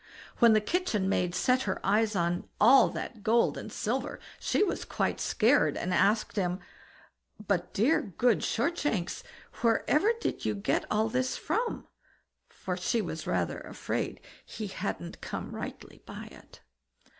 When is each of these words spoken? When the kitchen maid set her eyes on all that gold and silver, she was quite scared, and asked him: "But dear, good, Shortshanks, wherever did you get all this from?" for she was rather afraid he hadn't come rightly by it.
When 0.39 0.53
the 0.53 0.61
kitchen 0.61 1.07
maid 1.07 1.35
set 1.35 1.61
her 1.69 1.79
eyes 1.85 2.15
on 2.15 2.49
all 2.59 2.89
that 2.89 3.21
gold 3.21 3.55
and 3.55 3.71
silver, 3.71 4.19
she 4.39 4.63
was 4.63 4.83
quite 4.83 5.19
scared, 5.21 5.77
and 5.77 5.93
asked 5.93 6.37
him: 6.37 6.57
"But 7.37 7.71
dear, 7.71 8.01
good, 8.01 8.39
Shortshanks, 8.43 9.21
wherever 9.61 10.11
did 10.19 10.43
you 10.43 10.55
get 10.55 10.85
all 10.89 11.07
this 11.07 11.37
from?" 11.37 11.85
for 12.49 12.75
she 12.75 12.99
was 12.99 13.27
rather 13.27 13.59
afraid 13.59 14.21
he 14.43 14.65
hadn't 14.69 15.21
come 15.21 15.51
rightly 15.53 16.01
by 16.03 16.29
it. 16.31 16.61